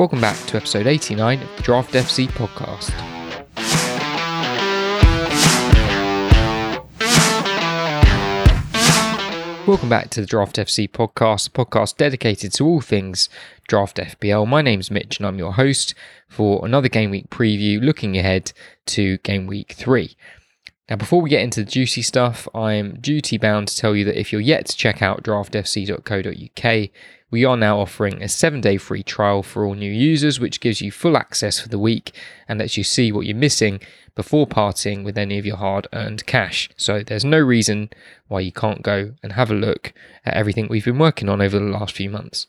[0.00, 2.88] Welcome back to episode 89 of the Draft FC podcast.
[9.66, 13.28] Welcome back to the Draft FC podcast, a podcast dedicated to all things
[13.68, 14.48] Draft FPL.
[14.48, 15.94] My name's Mitch and I'm your host
[16.30, 18.54] for another game week preview looking ahead
[18.86, 20.16] to game week 3.
[20.90, 24.18] Now, before we get into the juicy stuff, I'm duty bound to tell you that
[24.18, 26.90] if you're yet to check out draftfc.co.uk,
[27.30, 30.80] we are now offering a seven day free trial for all new users, which gives
[30.80, 32.12] you full access for the week
[32.48, 33.78] and lets you see what you're missing
[34.16, 36.68] before parting with any of your hard earned cash.
[36.76, 37.90] So there's no reason
[38.26, 39.92] why you can't go and have a look
[40.24, 42.48] at everything we've been working on over the last few months.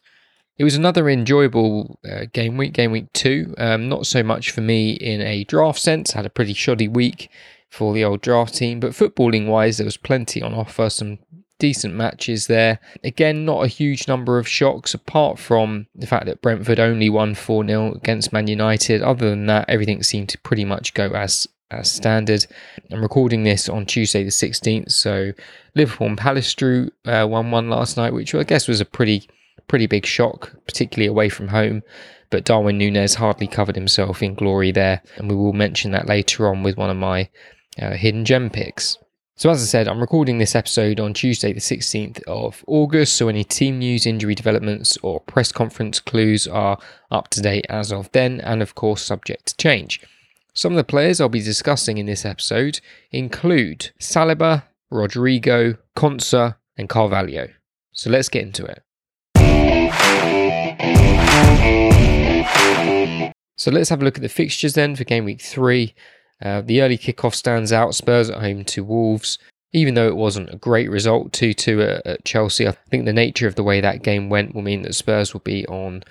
[0.58, 3.54] It was another enjoyable uh, game week, game week two.
[3.60, 7.30] Um, not so much for me in a draft sense, had a pretty shoddy week
[7.72, 8.80] for the old draft team.
[8.80, 11.18] But footballing wise, there was plenty on offer, some
[11.58, 12.80] decent matches there.
[13.04, 17.34] Again, not a huge number of shocks apart from the fact that Brentford only won
[17.34, 19.02] 4 0 against Man United.
[19.02, 22.46] Other than that, everything seemed to pretty much go as as standard.
[22.92, 25.32] I'm recording this on Tuesday the 16th, so
[25.74, 29.30] Liverpool and Palace drew uh, 1 1 last night, which I guess was a pretty
[29.68, 31.84] pretty big shock, particularly away from home.
[32.30, 36.48] But Darwin Nunez hardly covered himself in glory there, and we will mention that later
[36.48, 37.30] on with one of my
[37.80, 38.98] uh, hidden gem picks.
[39.42, 43.16] So, as I said, I'm recording this episode on Tuesday, the 16th of August.
[43.16, 46.78] So, any team news, injury developments, or press conference clues are
[47.10, 50.00] up to date as of then, and of course, subject to change.
[50.54, 56.88] Some of the players I'll be discussing in this episode include Saliba, Rodrigo, Konsa, and
[56.88, 57.48] Carvalho.
[57.94, 58.84] So, let's get into it.
[63.58, 65.96] So, let's have a look at the fixtures then for game week three.
[66.42, 67.96] Uh, the early kickoff stands out.
[67.96, 69.38] Spurs at home to Wolves.
[69.74, 73.14] Even though it wasn't a great result, 2 2 at, at, Chelsea, I think the
[73.14, 76.04] nature of the way that game went will mean that Spurs will be on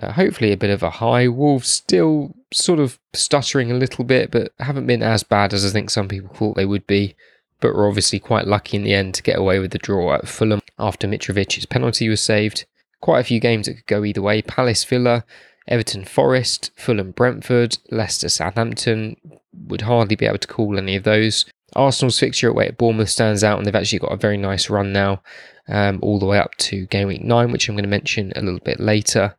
[0.00, 1.28] uh, hopefully a bit of a high.
[1.28, 5.70] Wolves still sort of stuttering a little bit, but haven't been as bad as I
[5.70, 7.16] think some people thought they would be.
[7.60, 10.28] But were obviously quite lucky in the end to get away with the draw at
[10.28, 12.64] Fulham after Mitrovic's penalty was saved.
[13.02, 14.40] Quite a few games that could go either way.
[14.40, 15.24] Palace Villa,
[15.68, 19.16] Everton Forest, Fulham Brentford, Leicester Southampton,
[19.52, 21.44] would hardly be able to call any of those.
[21.76, 24.92] Arsenal's fixture away at Bournemouth stands out, and they've actually got a very nice run
[24.92, 25.22] now,
[25.68, 28.40] um, all the way up to game week nine, which I'm going to mention a
[28.40, 29.36] little bit later.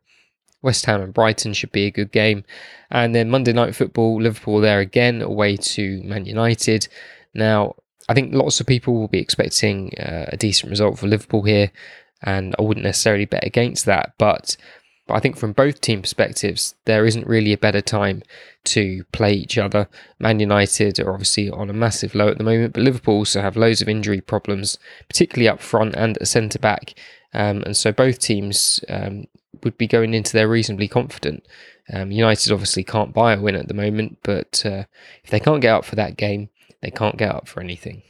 [0.62, 2.44] West Ham and Brighton should be a good game.
[2.90, 6.88] And then Monday Night Football, Liverpool there again, away to Man United.
[7.34, 7.74] Now,
[8.08, 11.70] I think lots of people will be expecting uh, a decent result for Liverpool here,
[12.22, 14.14] and I wouldn't necessarily bet against that.
[14.18, 14.56] But
[15.06, 18.22] but I think from both team perspectives, there isn't really a better time
[18.64, 19.88] to play each other.
[20.18, 23.56] Man United are obviously on a massive low at the moment, but Liverpool also have
[23.56, 26.94] loads of injury problems, particularly up front and at centre back.
[27.34, 29.26] Um, and so both teams um,
[29.64, 31.46] would be going into there reasonably confident.
[31.92, 34.84] Um, United obviously can't buy a win at the moment, but uh,
[35.24, 36.48] if they can't get up for that game,
[36.80, 38.02] they can't get up for anything.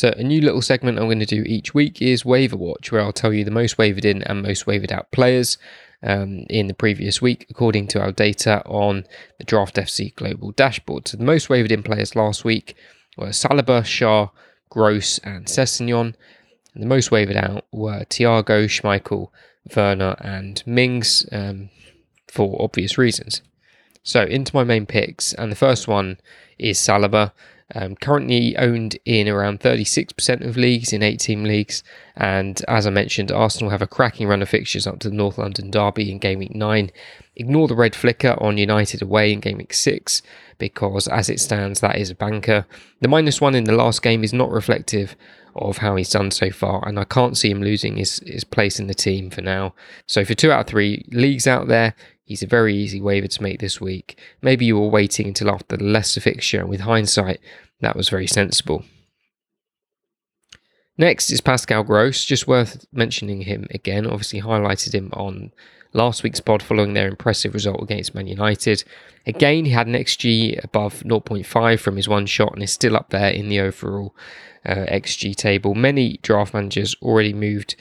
[0.00, 3.02] So, a new little segment I'm going to do each week is Waiver Watch, where
[3.02, 5.58] I'll tell you the most wavered in and most wavered out players
[6.02, 9.04] um, in the previous week, according to our data on
[9.36, 11.06] the Draft FC Global dashboard.
[11.06, 12.76] So the most wavered in players last week
[13.18, 14.30] were Saliba, Schär,
[14.70, 16.14] Gross, and Sessegnon.
[16.72, 19.28] And the most wavered out were Thiago, Schmeichel,
[19.76, 21.68] Werner, and Mings um,
[22.26, 23.42] for obvious reasons.
[24.02, 26.16] So into my main picks, and the first one
[26.58, 27.32] is Saliba.
[27.74, 31.84] Um, currently owned in around 36% of leagues in 8 team leagues.
[32.16, 35.38] And as I mentioned, Arsenal have a cracking run of fixtures up to the North
[35.38, 36.90] London Derby in Game Week 9.
[37.36, 40.22] Ignore the red flicker on United away in Game Week 6
[40.58, 42.66] because as it stands, that is a banker.
[43.00, 45.16] The minus one in the last game is not reflective
[45.56, 48.78] of how he's done so far, and I can't see him losing his, his place
[48.78, 49.74] in the team for now.
[50.06, 51.94] So for two out of three leagues out there,
[52.30, 54.16] He's a very easy waiver to make this week.
[54.40, 57.40] Maybe you were waiting until after the Leicester fixture, and with hindsight,
[57.80, 58.84] that was very sensible.
[60.96, 64.06] Next is Pascal Gross, just worth mentioning him again.
[64.06, 65.50] Obviously, highlighted him on
[65.92, 68.84] last week's pod following their impressive result against Man United.
[69.26, 73.10] Again, he had an XG above 0.5 from his one shot and is still up
[73.10, 74.14] there in the overall
[74.64, 75.74] uh, XG table.
[75.74, 77.74] Many draft managers already moved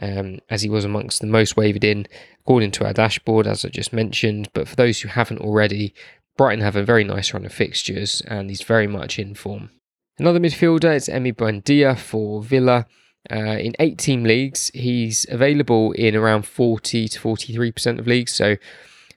[0.00, 2.06] um, as he was amongst the most wavered in,
[2.40, 4.48] according to our dashboard, as I just mentioned.
[4.52, 5.94] But for those who haven't already,
[6.36, 9.70] Brighton have a very nice run of fixtures and he's very much in form.
[10.18, 12.86] Another midfielder is Emi Buendia for Villa.
[13.30, 18.32] Uh, in eight team leagues, he's available in around 40 to 43% of leagues.
[18.32, 18.56] So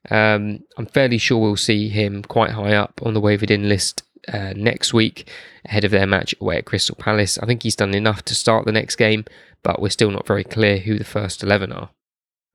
[0.10, 4.04] um, I'm fairly sure we'll see him quite high up on the wavered in list
[4.31, 5.30] uh, next week
[5.66, 7.38] ahead of their match away at Crystal Palace.
[7.38, 9.25] I think he's done enough to start the next game,
[9.63, 11.89] but we're still not very clear who the first 11 are.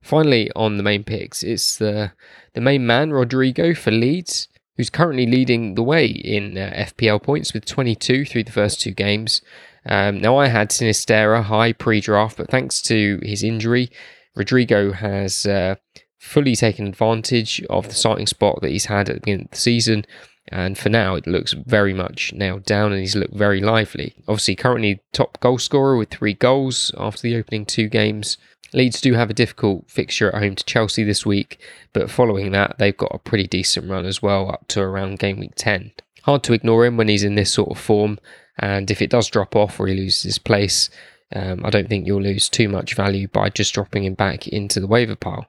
[0.01, 2.11] Finally, on the main picks, it's the
[2.53, 7.53] the main man Rodrigo for Leeds, who's currently leading the way in uh, FPL points
[7.53, 9.41] with 22 through the first two games.
[9.85, 13.89] Um, now, I had Sinisterra high pre-draft, but thanks to his injury,
[14.35, 15.75] Rodrigo has uh,
[16.19, 19.57] fully taken advantage of the starting spot that he's had at the beginning of the
[19.57, 20.05] season.
[20.51, 24.13] And for now, it looks very much nailed down and he's looked very lively.
[24.27, 28.37] Obviously, currently top goal scorer with three goals after the opening two games.
[28.73, 31.59] Leeds do have a difficult fixture at home to Chelsea this week,
[31.93, 35.39] but following that, they've got a pretty decent run as well up to around game
[35.39, 35.91] week 10.
[36.23, 38.19] Hard to ignore him when he's in this sort of form,
[38.57, 40.89] and if it does drop off or he loses his place,
[41.33, 44.79] um, I don't think you'll lose too much value by just dropping him back into
[44.79, 45.47] the waiver pile.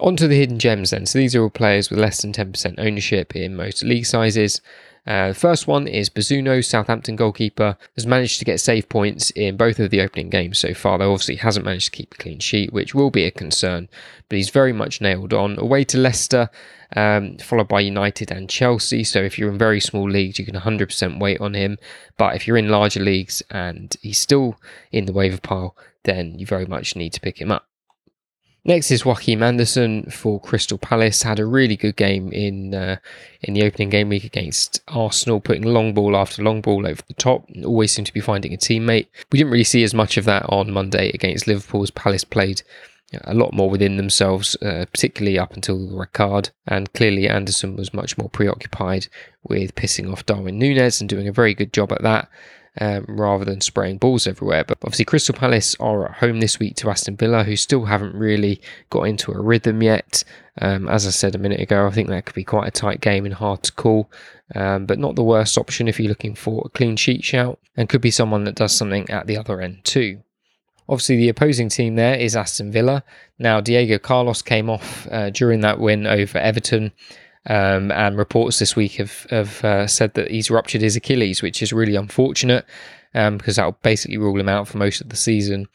[0.00, 1.06] On to the hidden gems then.
[1.06, 4.60] So these are all players with less than 10% ownership in most league sizes.
[5.06, 9.56] Uh, the first one is Bazunu, Southampton goalkeeper, has managed to get save points in
[9.56, 12.38] both of the opening games so far, though obviously hasn't managed to keep a clean
[12.40, 13.88] sheet, which will be a concern,
[14.28, 15.58] but he's very much nailed on.
[15.58, 16.48] Away to Leicester,
[16.96, 19.04] um, followed by United and Chelsea.
[19.04, 21.76] So if you're in very small leagues, you can 100% wait on him.
[22.16, 24.58] But if you're in larger leagues and he's still
[24.90, 27.68] in the waiver pile, then you very much need to pick him up.
[28.66, 31.22] Next is Joachim Andersen for Crystal Palace.
[31.22, 32.96] Had a really good game in uh,
[33.42, 37.14] in the opening game week against Arsenal, putting long ball after long ball over the
[37.14, 37.46] top.
[37.62, 39.08] Always seemed to be finding a teammate.
[39.30, 42.62] We didn't really see as much of that on Monday against Liverpool as Palace played
[43.24, 46.48] a lot more within themselves, uh, particularly up until the red card.
[46.66, 49.08] And clearly, Andersen was much more preoccupied
[49.42, 52.30] with pissing off Darwin Nunez and doing a very good job at that
[52.80, 54.64] um, rather than spraying balls everywhere.
[54.64, 58.14] But obviously, Crystal Palace are at home this week to Aston Villa, who still haven't
[58.14, 58.60] really
[58.90, 60.24] got into a rhythm yet.
[60.60, 63.00] Um, as I said a minute ago, I think that could be quite a tight
[63.00, 64.10] game and hard to call,
[64.54, 67.88] um, but not the worst option if you're looking for a clean sheet shout, and
[67.88, 70.20] could be someone that does something at the other end too.
[70.88, 73.04] Obviously, the opposing team there is Aston Villa.
[73.38, 76.92] Now, Diego Carlos came off uh, during that win over Everton.
[77.46, 81.62] Um, and reports this week have, have uh, said that he's ruptured his Achilles, which
[81.62, 82.64] is really unfortunate
[83.14, 85.66] um, because that'll basically rule him out for most of the season.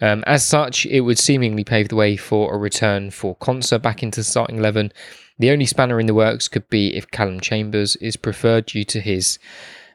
[0.00, 4.02] Um, as such, it would seemingly pave the way for a return for Konsa back
[4.02, 4.92] into the starting 11.
[5.38, 9.00] The only spanner in the works could be if Callum Chambers is preferred due to
[9.00, 9.38] his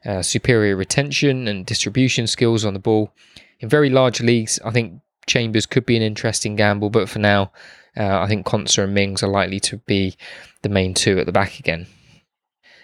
[0.06, 3.14] uh, superior retention and distribution skills on the ball.
[3.60, 7.52] In very large leagues, I think Chambers could be an interesting gamble, but for now,
[7.96, 10.16] uh, I think Konsa and Mings are likely to be
[10.62, 11.88] the main two at the back again.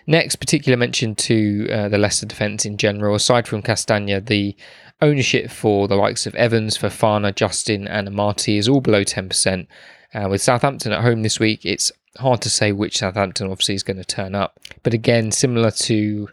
[0.05, 3.15] Next, particular mention to uh, the Leicester defence in general.
[3.15, 4.55] Aside from Castagna, the
[5.01, 9.67] ownership for the likes of Evans, Fofana, Justin, and Amartey is all below 10%.
[10.13, 13.83] Uh, with Southampton at home this week, it's hard to say which Southampton obviously is
[13.83, 14.59] going to turn up.
[14.83, 16.27] But again, similar to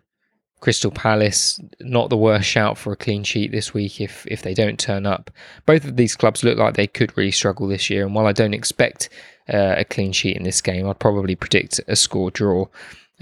[0.61, 4.55] Crystal Palace, not the worst shout for a clean sheet this week if if they
[4.55, 5.31] don't turn up.
[5.67, 8.33] Both of these clubs look like they could really struggle this year, and while I
[8.33, 9.09] don't expect
[9.53, 12.67] uh, a clean sheet in this game, I'd probably predict a score draw.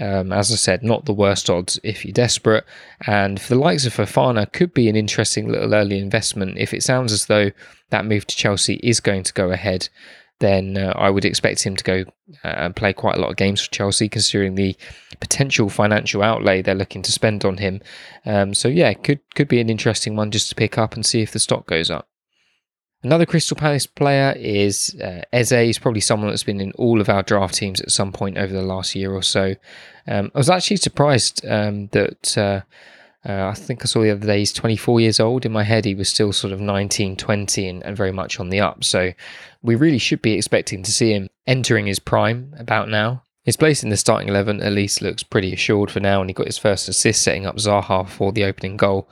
[0.01, 2.63] Um, as I said, not the worst odds if you're desperate.
[3.05, 6.83] And for the likes of Fofana, could be an interesting little early investment if it
[6.83, 7.51] sounds as though
[7.89, 9.89] that move to Chelsea is going to go ahead
[10.39, 12.05] then uh, I would expect him to go
[12.43, 14.75] uh, and play quite a lot of games for Chelsea, considering the
[15.19, 17.81] potential financial outlay they're looking to spend on him.
[18.25, 21.21] Um, so yeah, could could be an interesting one just to pick up and see
[21.21, 22.07] if the stock goes up.
[23.01, 25.51] Another Crystal Palace player is uh, Eze.
[25.51, 28.51] He's probably someone that's been in all of our draft teams at some point over
[28.51, 29.55] the last year or so.
[30.05, 32.63] Um, I was actually surprised um, that.
[33.27, 35.45] Uh, I think I saw the other day he's 24 years old.
[35.45, 38.49] In my head, he was still sort of 19, 20 and, and very much on
[38.49, 38.83] the up.
[38.83, 39.11] So
[39.61, 43.23] we really should be expecting to see him entering his prime about now.
[43.43, 46.33] His place in the starting 11 at least looks pretty assured for now, and he
[46.33, 49.09] got his first assist setting up Zaha for the opening goal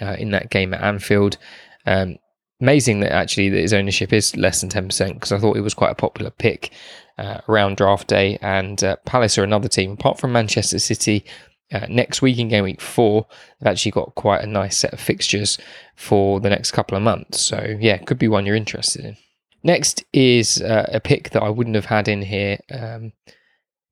[0.00, 1.38] uh, in that game at Anfield.
[1.86, 2.16] Um,
[2.60, 5.74] amazing that actually that his ownership is less than 10% because I thought it was
[5.74, 6.72] quite a popular pick
[7.18, 8.38] uh, around draft day.
[8.40, 11.24] And uh, Palace are another team, apart from Manchester City,
[11.72, 13.26] uh, next week in game week four,
[13.58, 15.58] they've actually got quite a nice set of fixtures
[15.94, 17.40] for the next couple of months.
[17.40, 19.16] So, yeah, could be one you're interested in.
[19.62, 23.12] Next is uh, a pick that I wouldn't have had in here um,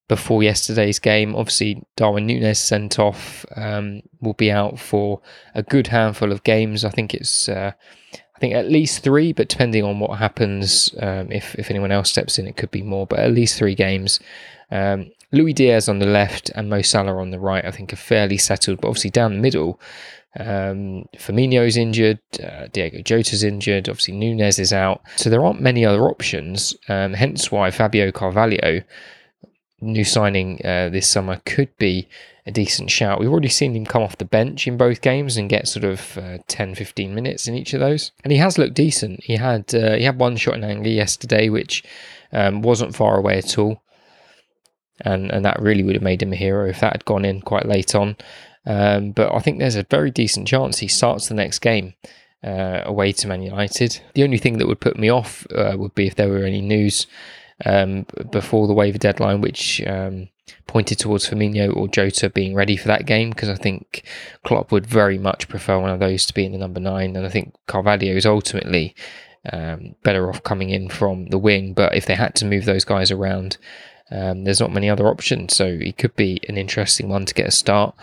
[0.08, 1.34] before yesterday's game.
[1.34, 5.20] Obviously, Darwin Nunez sent off, um, will be out for
[5.54, 6.84] a good handful of games.
[6.84, 7.48] I think it's.
[7.48, 7.72] Uh,
[8.36, 12.10] I think at least three, but depending on what happens, um, if if anyone else
[12.10, 13.06] steps in, it could be more.
[13.06, 14.20] But at least three games.
[14.70, 17.96] Um, Luis Diaz on the left and Mo Salah on the right, I think, are
[17.96, 18.80] fairly settled.
[18.80, 19.80] But obviously, down the middle,
[20.38, 25.02] um, Firmino's injured, uh, Diego Jota's injured, obviously, Nunez is out.
[25.16, 26.76] So there aren't many other options.
[26.88, 28.82] Um, hence why Fabio Carvalho,
[29.80, 32.08] new signing uh, this summer, could be
[32.46, 33.20] a decent shout.
[33.20, 36.18] We've already seen him come off the bench in both games and get sort of
[36.18, 39.24] uh, 10, 15 minutes in each of those, and he has looked decent.
[39.24, 41.82] He had uh, he had one shot in anger yesterday, which
[42.32, 43.82] um, wasn't far away at all,
[45.00, 47.40] and and that really would have made him a hero if that had gone in
[47.40, 48.16] quite late on.
[48.66, 51.94] Um, but I think there's a very decent chance he starts the next game.
[52.42, 54.02] Uh, away to Man United.
[54.12, 56.60] The only thing that would put me off uh, would be if there were any
[56.60, 57.06] news
[57.64, 60.28] um, before the waiver deadline, which um,
[60.66, 64.04] pointed towards Firmino or Jota being ready for that game because I think
[64.44, 67.24] Klopp would very much prefer one of those to be in the number nine, and
[67.24, 68.94] I think Carvalho is ultimately
[69.52, 71.74] um, better off coming in from the wing.
[71.74, 73.56] But if they had to move those guys around,
[74.10, 77.46] um, there's not many other options, so he could be an interesting one to get
[77.46, 77.94] a start.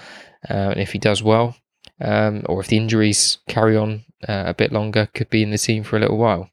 [0.50, 1.56] Uh, and if he does well,
[2.00, 5.58] um, or if the injuries carry on uh, a bit longer, could be in the
[5.58, 6.50] team for a little while.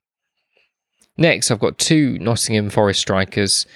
[1.17, 3.67] Next, I've got two Nottingham Forest strikers.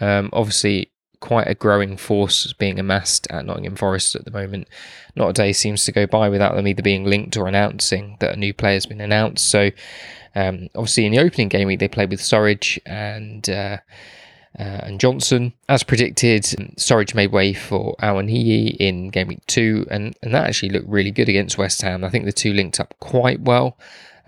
[0.00, 4.68] Um, obviously, quite a growing force being amassed at Nottingham Forest at the moment.
[5.14, 8.34] Not a day seems to go by without them either being linked or announcing that
[8.34, 9.48] a new player has been announced.
[9.48, 9.70] So,
[10.34, 13.78] um, obviously, in the opening game week, they played with Surridge and uh,
[14.58, 15.52] and Johnson.
[15.68, 16.44] As predicted,
[16.78, 21.10] Surridge made way for Awoniyi in game week two, and, and that actually looked really
[21.10, 22.04] good against West Ham.
[22.04, 23.78] I think the two linked up quite well.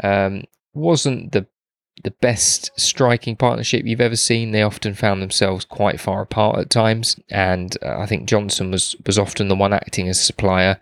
[0.03, 0.45] Um,
[0.75, 1.47] wasn't the
[2.05, 4.53] the best striking partnership you've ever seen.
[4.53, 8.95] They often found themselves quite far apart at times, and uh, I think Johnson was
[9.07, 10.79] was often the one acting as supplier.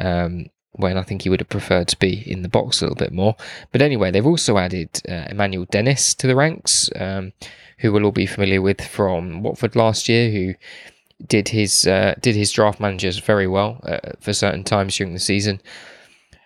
[0.00, 0.46] Um,
[0.78, 3.12] when I think he would have preferred to be in the box a little bit
[3.12, 3.34] more.
[3.72, 7.32] But anyway, they've also added uh, Emmanuel Dennis to the ranks, um,
[7.78, 10.54] who we'll all be familiar with from Watford last year, who
[11.26, 15.18] did his uh, did his draft managers very well uh, for certain times during the
[15.18, 15.60] season.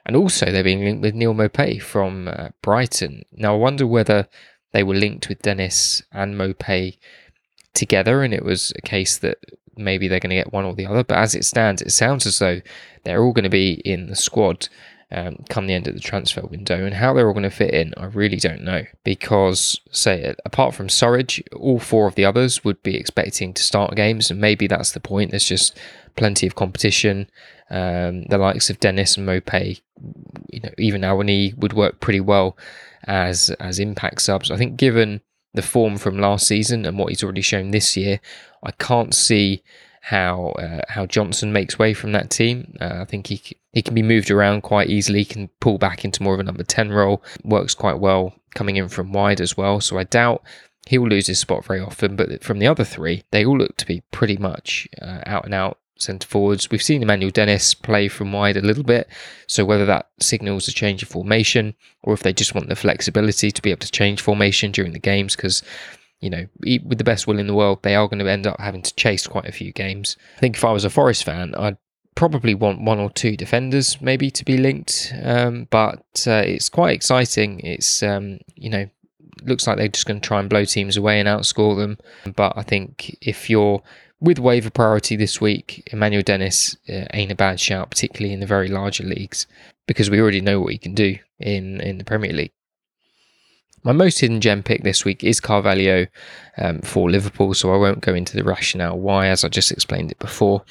[0.06, 3.22] And also, they're being linked with Neal Maupay from uh, Brighton.
[3.32, 4.28] Now, I wonder whether
[4.72, 6.96] they were linked with Dennis and Maupay
[7.74, 9.38] together, and it was a case that
[9.76, 11.04] maybe they're going to get one or the other.
[11.04, 12.60] But as it stands, it sounds as though
[13.04, 14.68] they're all going to be in the squad
[15.12, 16.84] um, come the end of the transfer window.
[16.84, 18.84] And how they're all going to fit in, I really don't know.
[19.04, 23.96] Because, say, apart from Surridge, all four of the others would be expecting to start
[23.96, 25.30] games, and maybe that's the point.
[25.30, 25.76] There's just
[26.16, 27.28] plenty of competition.
[27.70, 29.80] Um, the likes of Dennis and Maupay,
[30.48, 32.56] you know, even Awoniyi would work pretty well
[33.04, 34.50] as as impact subs.
[34.50, 35.20] I think given
[35.54, 38.20] the form from last season and what he's already shown this year,
[38.62, 39.62] I can't see
[40.10, 42.76] how uh, how Johnson makes way from that team.
[42.80, 43.40] Uh, I think he
[43.72, 45.20] he can be moved around quite easily.
[45.20, 47.22] He can pull back into more of a number ten role.
[47.44, 49.80] Works quite well coming in from wide as well.
[49.80, 50.42] So I doubt
[50.88, 52.16] he will lose his spot very often.
[52.16, 55.54] But from the other three, they all look to be pretty much uh, out and
[55.54, 56.68] out centre forwards.
[56.70, 59.06] We've seen Emmanuel Dennis play from wide a little bit,
[59.46, 63.50] so whether that signals a change of formation or if they just want the flexibility
[63.52, 65.62] to be able to change formation during the games, because
[66.20, 68.60] you know, with the best will in the world, they are going to end up
[68.60, 70.16] having to chase quite a few games.
[70.36, 71.78] I think if I was a Forest fan, I'd
[72.14, 76.94] probably want one or two defenders maybe to be linked, um, but uh, it's quite
[76.94, 77.60] exciting.
[77.60, 78.88] It's um, you know
[79.42, 81.98] looks like they're just going to try and blow teams away and outscore them.
[82.34, 83.82] But I think if you're
[84.20, 88.46] with waiver priority this week, Emmanuel Dennis uh, ain't a bad shout, particularly in the
[88.46, 89.46] very larger leagues,
[89.86, 92.52] because we already know what he can do in, in the Premier League.
[93.82, 96.06] My most hidden gem pick this week is Carvalho
[96.58, 100.10] um, for Liverpool, so I won't go into the rationale why, as I just explained
[100.10, 100.62] it before.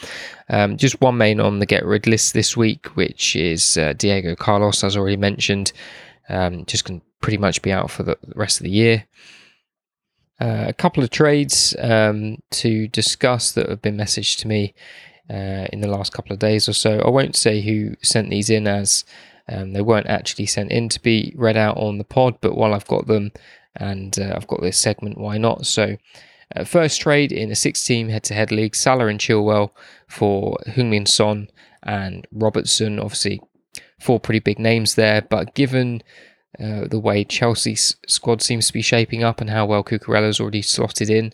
[0.50, 4.36] Um, just one main on the get rid list this week, which is uh, Diego
[4.36, 5.72] Carlos, as already mentioned.
[6.30, 9.06] Um, just can pretty much be out for the rest of the year.
[10.40, 14.76] Uh, a couple of trades um, to discuss that have been messaged to me
[15.30, 17.00] uh, in the last couple of days or so.
[17.00, 19.04] I won't say who sent these in as
[19.50, 22.74] um, they weren't actually sent in to be read out on the pod, but while
[22.74, 23.32] I've got them
[23.76, 25.66] and uh, I've got this segment, why not?
[25.66, 25.98] So,
[26.56, 29.72] uh, first trade in a six team head to head league Salah and Chilwell
[30.08, 31.50] for Heung-Min Son
[31.84, 33.00] and Robertson.
[33.00, 33.42] Obviously,
[34.00, 36.02] four pretty big names there, but given
[36.60, 40.62] uh, the way Chelsea's squad seems to be shaping up and how well Cucurella's already
[40.62, 41.34] slotted in,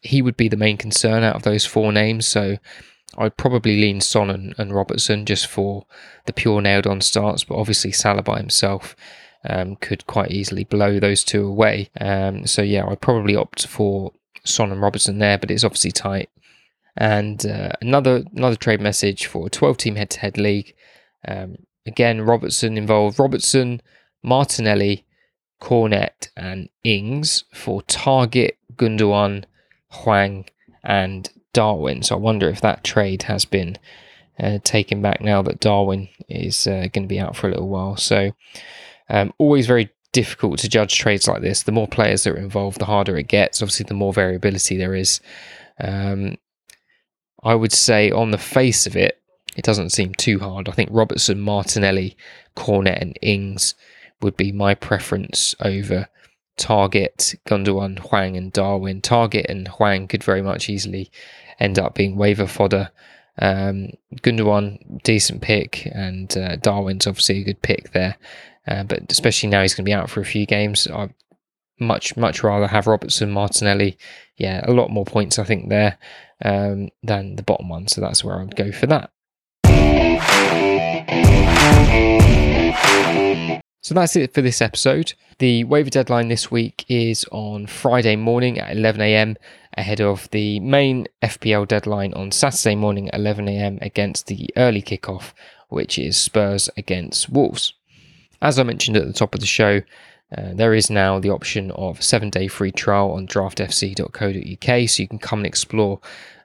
[0.00, 2.26] he would be the main concern out of those four names.
[2.26, 2.58] So
[3.18, 5.86] I'd probably lean Son and, and Robertson just for
[6.26, 8.96] the pure nailed on starts, but obviously Salah by himself
[9.48, 11.90] um, could quite easily blow those two away.
[12.00, 14.12] Um, so yeah, I'd probably opt for
[14.44, 16.30] Son and Robertson there, but it's obviously tight.
[16.96, 20.74] And uh, another another trade message for a 12 team head to head league.
[21.26, 23.18] Um, again, Robertson involved.
[23.18, 23.80] Robertson
[24.22, 25.04] Martinelli,
[25.58, 29.44] Cornet, and Ings for Targett, Gundogan,
[29.90, 30.46] Hwang,
[30.84, 32.02] and Darwin.
[32.02, 33.78] So I wonder if that trade has been
[34.38, 37.68] uh, taken back now that Darwin is uh, going to be out for a little
[37.68, 37.96] while.
[37.96, 38.32] So
[39.08, 41.62] um, always very difficult to judge trades like this.
[41.62, 43.62] The more players that are involved, the harder it gets.
[43.62, 45.20] Obviously, the more variability there is.
[45.80, 46.36] Um,
[47.42, 49.20] I would say on the face of it,
[49.56, 50.68] it doesn't seem too hard.
[50.68, 52.16] I think Robertson, Martinelli,
[52.54, 53.74] Cornet, and Ings
[54.20, 56.08] would be my preference over
[56.58, 59.00] Targett, Gundogan, Hwang, and Darwin.
[59.00, 61.10] Targett and Hwang could very much easily
[61.58, 62.90] end up being waiver fodder.
[63.38, 68.16] Um, Gundogan, decent pick, and uh, Darwin's obviously a good pick there.
[68.66, 71.10] Uh, but especially now he's going to be out for a few games, I
[71.80, 73.98] much much rather have Robertson, Martinelli.
[74.36, 75.98] Yeah, a lot more points I think there
[76.44, 77.88] um, than the bottom one.
[77.88, 79.10] So that's where I'd go for that.
[83.82, 85.14] So that's it for this episode.
[85.42, 89.34] The waiver deadline this week is on Friday morning at 11am,
[89.76, 95.32] ahead of the main FPL deadline on Saturday morning at 11am against the early kickoff,
[95.68, 97.74] which is Spurs against Wolves.
[98.40, 99.80] As I mentioned at the top of the show,
[100.30, 105.02] uh, there is now the option of a seven day free trial on draftfc.co.uk, so
[105.02, 106.00] you can come and explore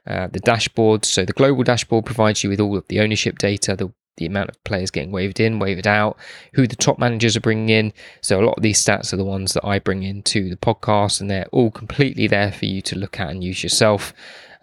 [0.08, 1.04] uh, the dashboard.
[1.04, 4.50] So, the global dashboard provides you with all of the ownership data, the the amount
[4.50, 6.16] of players getting waived in, waived out,
[6.52, 7.92] who the top managers are bringing in.
[8.20, 11.20] So a lot of these stats are the ones that I bring into the podcast,
[11.20, 14.12] and they're all completely there for you to look at and use yourself.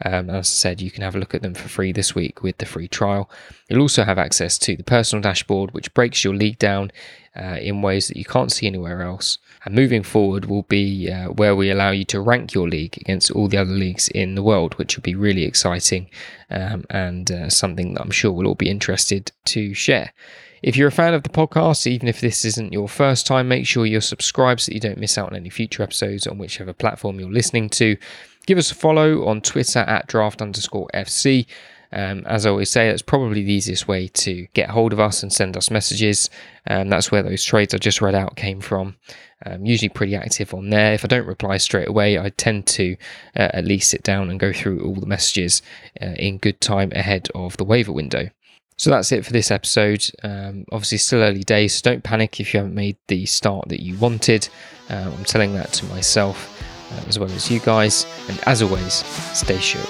[0.04, 2.44] Um, as I said, you can have a look at them for free this week
[2.44, 3.30] with the free trial.
[3.70, 6.92] You'll also have access to the personal dashboard, which breaks your league down
[7.36, 9.38] uh, in ways that you can't see anywhere else.
[9.64, 13.32] And moving forward will be uh, where we allow you to rank your league against
[13.32, 16.10] all the other leagues in the world, which will be really exciting
[16.50, 20.14] um, and uh, something that I'm sure we'll all be interested to share.
[20.62, 23.68] If you're a fan of the podcast, even if this isn't your first time, make
[23.68, 26.74] sure you're subscribed so that you don't miss out on any future episodes on whichever
[26.74, 27.98] platform you're listening to.
[28.46, 31.48] Give us a follow on Twitter at draft underscore FC.
[31.92, 35.24] Um, as I always say, that's probably the easiest way to get hold of us
[35.24, 36.30] and send us messages.
[36.68, 38.98] Um, that's where those trades I just read out came from.
[39.46, 40.94] Um, usually pretty active on there.
[40.94, 42.98] If I don't reply straight away, I tend to
[43.36, 45.62] uh, at least sit down and go through all the messages
[46.02, 48.30] uh, in good time ahead of the waiver window.
[48.78, 50.06] So that's it for this episode.
[50.22, 53.82] Um, obviously, still early days, so don't panic if you haven't made the start that
[53.82, 54.50] you wanted.
[54.90, 56.64] Uh, I'm telling that to myself
[57.08, 58.05] as well as you guys.
[58.29, 58.94] And as always,
[59.33, 59.81] stay sure.